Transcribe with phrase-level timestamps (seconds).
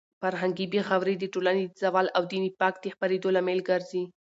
[0.21, 4.03] فرهنګي بې غوري د ټولنې د زوال او د نفاق د خپرېدو لامل ګرځي.